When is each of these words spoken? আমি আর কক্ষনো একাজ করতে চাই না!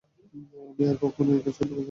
আমি 0.61 0.83
আর 0.89 0.97
কক্ষনো 1.01 1.31
একাজ 1.31 1.45
করতে 1.49 1.67
চাই 1.67 1.69
না! 1.69 1.75